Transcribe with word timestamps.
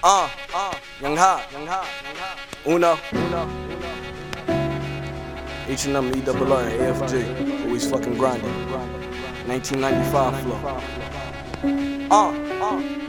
Uh, 0.00 0.30
uh, 0.54 0.74
Young 1.00 1.16
Ha, 1.16 1.44
Young 1.52 1.66
Ha, 1.66 1.84
Young 2.04 2.16
Ha. 2.16 2.36
Uno, 2.66 2.98
Uno, 3.12 3.48
H 5.66 5.86
and 5.86 5.96
M, 5.96 6.14
E 6.14 6.20
double 6.20 6.52
R, 6.52 6.62
AFJ. 6.62 7.64
Always 7.66 7.90
fucking 7.90 8.16
grinding. 8.16 8.54
1995 9.48 10.40
flow. 10.42 10.58
Uh, 12.10 12.30
uh. 12.62 13.07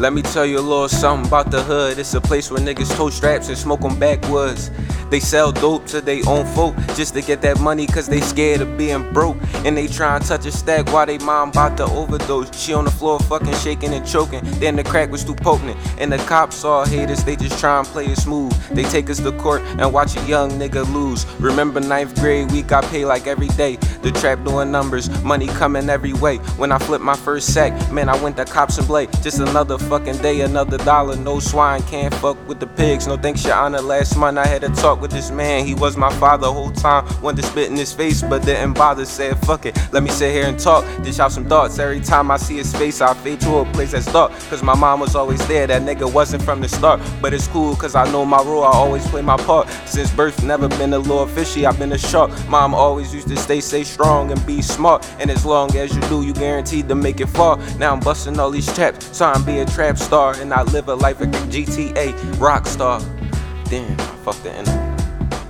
Let 0.00 0.14
me 0.14 0.22
tell 0.22 0.46
you 0.46 0.58
a 0.58 0.62
little 0.62 0.88
something 0.88 1.26
about 1.28 1.50
the 1.50 1.62
hood. 1.62 1.98
It's 1.98 2.14
a 2.14 2.22
place 2.22 2.50
where 2.50 2.58
niggas 2.58 2.96
toe 2.96 3.10
straps 3.10 3.48
and 3.48 3.58
smoke 3.58 3.82
on 3.82 3.98
backwoods. 3.98 4.70
They 5.10 5.20
sell 5.20 5.52
dope 5.52 5.84
to 5.88 6.00
they 6.00 6.22
own 6.22 6.46
folk 6.54 6.74
just 6.94 7.12
to 7.14 7.20
get 7.20 7.42
that 7.42 7.60
money 7.60 7.86
cause 7.86 8.06
they 8.06 8.22
scared 8.22 8.62
of 8.62 8.78
being 8.78 9.12
broke. 9.12 9.36
And 9.66 9.76
they 9.76 9.88
try 9.88 10.16
and 10.16 10.24
touch 10.24 10.46
a 10.46 10.52
stack 10.52 10.90
while 10.90 11.04
they 11.04 11.18
mom 11.18 11.50
bout 11.50 11.76
to 11.76 11.84
overdose. 11.84 12.56
She 12.58 12.72
on 12.72 12.86
the 12.86 12.90
floor 12.90 13.18
fucking 13.18 13.52
shaking 13.56 13.92
and 13.92 14.06
choking. 14.06 14.42
Then 14.58 14.76
the 14.76 14.84
crack 14.84 15.10
was 15.10 15.22
too 15.22 15.34
potent. 15.34 15.76
And 15.98 16.10
the 16.10 16.18
cops 16.18 16.56
saw 16.56 16.86
haters, 16.86 17.22
they 17.24 17.36
just 17.36 17.60
try 17.60 17.78
and 17.78 17.86
play 17.86 18.06
it 18.06 18.16
smooth. 18.16 18.52
They 18.70 18.84
take 18.84 19.10
us 19.10 19.18
to 19.18 19.32
court 19.32 19.60
and 19.76 19.92
watch 19.92 20.16
a 20.16 20.24
young 20.26 20.52
nigga 20.52 20.90
lose. 20.94 21.26
Remember 21.40 21.78
ninth 21.78 22.14
grade, 22.14 22.50
we 22.52 22.62
got 22.62 22.84
paid 22.84 23.04
like 23.04 23.26
every 23.26 23.48
day. 23.48 23.76
The 24.02 24.10
trap 24.12 24.42
doing 24.44 24.70
numbers, 24.72 25.10
money 25.22 25.46
coming 25.46 25.90
every 25.90 26.14
way. 26.14 26.38
When 26.56 26.72
I 26.72 26.78
flipped 26.78 27.04
my 27.04 27.16
first 27.16 27.52
sack, 27.52 27.72
man, 27.92 28.08
I 28.08 28.20
went 28.22 28.38
to 28.38 28.46
cops 28.46 28.78
and 28.78 28.86
blade. 28.86 29.10
Just 29.22 29.40
another 29.40 29.76
fucking 29.76 30.16
day, 30.18 30.40
another 30.40 30.78
dollar. 30.78 31.16
No 31.16 31.38
swine, 31.38 31.82
can't 31.82 32.14
fuck 32.14 32.38
with 32.48 32.60
the 32.60 32.66
pigs. 32.66 33.06
No 33.06 33.18
thanks, 33.18 33.44
your 33.44 33.54
honor. 33.54 33.80
Last 33.80 34.16
month 34.16 34.38
I 34.38 34.46
had 34.46 34.64
a 34.64 34.70
talk 34.70 35.02
with 35.02 35.10
this 35.10 35.30
man. 35.30 35.66
He 35.66 35.74
was 35.74 35.98
my 35.98 36.10
father 36.14 36.46
whole 36.46 36.70
time. 36.70 37.04
Wanted 37.20 37.42
to 37.42 37.48
spit 37.48 37.70
in 37.70 37.76
his 37.76 37.92
face, 37.92 38.22
but 38.22 38.42
didn't 38.42 38.72
bother. 38.72 39.04
Said, 39.04 39.38
fuck 39.40 39.66
it, 39.66 39.76
let 39.92 40.02
me 40.02 40.08
sit 40.08 40.32
here 40.32 40.46
and 40.46 40.58
talk. 40.58 40.84
Dish 41.02 41.18
out 41.18 41.32
some 41.32 41.46
thoughts. 41.46 41.78
Every 41.78 42.00
time 42.00 42.30
I 42.30 42.38
see 42.38 42.56
his 42.56 42.74
face, 42.74 43.02
I 43.02 43.12
fade 43.12 43.40
to 43.42 43.58
a 43.58 43.64
place 43.72 43.92
that's 43.92 44.10
dark. 44.10 44.32
Cause 44.48 44.62
my 44.62 44.74
mom 44.74 45.00
was 45.00 45.14
always 45.14 45.46
there. 45.46 45.66
That 45.66 45.82
nigga 45.82 46.10
wasn't 46.10 46.42
from 46.42 46.62
the 46.62 46.68
start. 46.68 47.00
But 47.20 47.34
it's 47.34 47.48
cool, 47.48 47.76
cause 47.76 47.94
I 47.94 48.10
know 48.10 48.24
my 48.24 48.42
role. 48.42 48.64
I 48.64 48.72
always 48.72 49.06
play 49.08 49.20
my 49.20 49.36
part. 49.36 49.68
Since 49.84 50.10
birth, 50.12 50.42
never 50.42 50.68
been 50.68 50.94
a 50.94 50.98
little 50.98 51.26
fishy. 51.26 51.66
I've 51.66 51.78
been 51.78 51.92
a 51.92 51.98
shark. 51.98 52.30
Mom 52.48 52.74
always 52.74 53.12
used 53.12 53.28
to 53.28 53.36
stay, 53.36 53.60
stay 53.60 53.84
strong 53.90 54.30
and 54.30 54.46
be 54.46 54.62
smart. 54.62 55.06
And 55.18 55.30
as 55.30 55.44
long 55.44 55.74
as 55.76 55.94
you 55.94 56.00
do, 56.02 56.22
you 56.22 56.32
guaranteed 56.32 56.88
to 56.88 56.94
make 56.94 57.20
it 57.20 57.28
far. 57.28 57.58
Now 57.78 57.92
I'm 57.92 58.00
busting 58.00 58.38
all 58.38 58.50
these 58.50 58.72
traps. 58.74 59.16
Trying 59.16 59.40
to 59.40 59.44
be 59.44 59.58
a 59.58 59.66
trap 59.66 59.98
star. 59.98 60.34
And 60.40 60.52
I 60.54 60.62
live 60.62 60.88
a 60.88 60.94
life 60.94 61.20
like 61.20 61.28
a 61.28 61.46
GTA 61.48 62.40
rock 62.40 62.66
star. 62.66 63.00
Damn, 63.64 63.92
I 63.92 64.04
fucked 64.24 64.44
the 64.44 64.52
end. 64.52 64.68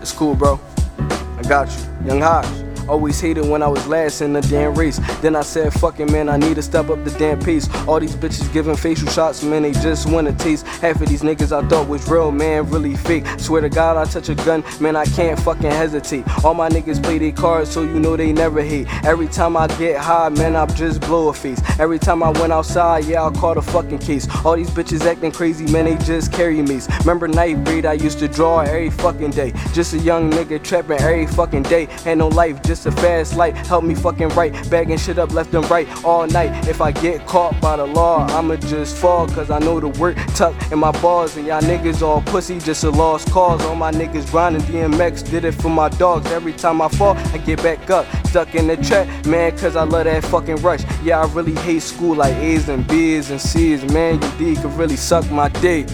It's 0.00 0.12
cool, 0.12 0.34
bro. 0.34 0.60
I 0.98 1.42
got 1.48 1.68
you. 1.68 2.06
Young 2.06 2.20
Haj. 2.20 2.65
Always 2.88 3.20
hated 3.20 3.46
when 3.46 3.62
I 3.62 3.68
was 3.68 3.86
last 3.86 4.20
in 4.20 4.32
the 4.32 4.40
damn 4.42 4.74
race. 4.74 5.00
Then 5.20 5.34
I 5.34 5.42
said, 5.42 5.72
fucking 5.72 6.10
man, 6.12 6.28
I 6.28 6.36
need 6.36 6.54
to 6.54 6.62
step 6.62 6.88
up 6.88 7.02
the 7.04 7.10
damn 7.18 7.40
pace. 7.40 7.68
All 7.88 7.98
these 7.98 8.14
bitches 8.14 8.52
giving 8.52 8.76
facial 8.76 9.08
shots, 9.08 9.42
man, 9.42 9.62
they 9.62 9.72
just 9.72 10.08
wanna 10.08 10.32
taste. 10.32 10.66
Half 10.66 11.00
of 11.00 11.08
these 11.08 11.22
niggas 11.22 11.50
I 11.50 11.66
thought 11.68 11.88
was 11.88 12.08
real, 12.08 12.30
man, 12.30 12.70
really 12.70 12.96
fake. 12.96 13.26
Swear 13.38 13.60
to 13.62 13.68
God, 13.68 13.96
I 13.96 14.04
touch 14.10 14.28
a 14.28 14.34
gun, 14.36 14.62
man, 14.80 14.94
I 14.94 15.04
can't 15.04 15.38
fucking 15.40 15.70
hesitate. 15.70 16.24
All 16.44 16.54
my 16.54 16.68
niggas 16.68 17.02
play 17.02 17.18
their 17.18 17.32
cards, 17.32 17.70
so 17.70 17.82
you 17.82 17.98
know 17.98 18.16
they 18.16 18.32
never 18.32 18.62
hate. 18.62 18.86
Every 19.04 19.26
time 19.28 19.56
I 19.56 19.66
get 19.78 19.98
high, 19.98 20.28
man, 20.28 20.54
I 20.54 20.66
just 20.66 21.00
blow 21.00 21.28
a 21.28 21.34
face. 21.34 21.60
Every 21.80 21.98
time 21.98 22.22
I 22.22 22.30
went 22.30 22.52
outside, 22.52 23.04
yeah, 23.06 23.24
I 23.24 23.30
caught 23.32 23.56
a 23.56 23.62
fucking 23.62 23.98
case. 23.98 24.28
All 24.44 24.54
these 24.56 24.70
bitches 24.70 25.04
acting 25.04 25.32
crazy, 25.32 25.70
man, 25.72 25.86
they 25.86 25.96
just 26.04 26.32
carry 26.32 26.62
me. 26.62 26.80
Remember 27.00 27.26
ninth 27.26 27.64
breed, 27.64 27.86
I 27.86 27.94
used 27.94 28.18
to 28.20 28.28
draw 28.28 28.60
every 28.60 28.90
fucking 28.90 29.30
day. 29.30 29.52
Just 29.72 29.94
a 29.94 29.98
young 29.98 30.30
nigga 30.30 30.62
trapping 30.62 31.00
every 31.00 31.26
fucking 31.26 31.64
day. 31.64 31.86
Had 32.04 32.18
no 32.18 32.28
life, 32.28 32.62
just 32.62 32.75
a 32.84 32.92
fast 32.92 33.36
light. 33.36 33.56
Help 33.56 33.84
me 33.84 33.94
fucking 33.94 34.28
right, 34.30 34.52
bagging 34.68 34.98
shit 34.98 35.18
up 35.18 35.32
left 35.32 35.54
and 35.54 35.68
right 35.70 35.88
all 36.04 36.26
night. 36.26 36.68
If 36.68 36.80
I 36.80 36.92
get 36.92 37.26
caught 37.26 37.58
by 37.60 37.76
the 37.76 37.86
law, 37.86 38.26
I'ma 38.26 38.56
just 38.56 38.96
fall, 38.96 39.26
cause 39.28 39.50
I 39.50 39.58
know 39.60 39.80
the 39.80 39.88
work 39.88 40.16
tucked 40.34 40.72
in 40.72 40.78
my 40.78 40.92
balls. 41.00 41.36
And 41.36 41.46
y'all 41.46 41.62
niggas 41.62 42.02
all 42.02 42.20
pussy, 42.22 42.58
just 42.58 42.84
a 42.84 42.90
lost 42.90 43.30
cause. 43.30 43.64
All 43.64 43.76
my 43.76 43.92
niggas 43.92 44.30
grinding 44.30 44.62
DMX, 44.62 45.30
did 45.30 45.44
it 45.44 45.52
for 45.52 45.70
my 45.70 45.88
dogs. 45.88 46.26
Every 46.32 46.52
time 46.52 46.82
I 46.82 46.88
fall, 46.88 47.16
I 47.16 47.38
get 47.38 47.62
back 47.62 47.88
up. 47.88 48.06
Stuck 48.26 48.54
in 48.54 48.66
the 48.66 48.76
trap, 48.76 49.06
man, 49.26 49.56
cause 49.56 49.76
I 49.76 49.84
love 49.84 50.04
that 50.04 50.24
fucking 50.24 50.56
rush. 50.56 50.82
Yeah, 51.02 51.20
I 51.20 51.32
really 51.32 51.54
hate 51.54 51.82
school 51.82 52.16
like 52.16 52.34
A's 52.34 52.68
and 52.68 52.86
B's 52.86 53.30
and 53.30 53.40
C's. 53.40 53.84
Man, 53.92 54.20
you 54.20 54.54
D 54.54 54.60
could 54.60 54.72
really 54.72 54.96
suck 54.96 55.30
my 55.30 55.48
dick. 55.48 55.86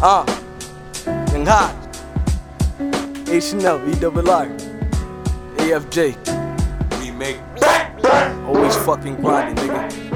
Uh, 0.00 0.24
and 1.06 1.48
hot. 1.48 1.74
H 3.28 3.52
and 3.52 4.75
L, 5.72 5.80
double 5.80 6.00
R, 6.00 6.12
AFJ. 6.12 7.00
We 7.00 7.10
make 7.10 7.38
Always 8.46 8.76
fucking 8.76 9.16
grinding, 9.16 9.56
nigga. 9.64 10.15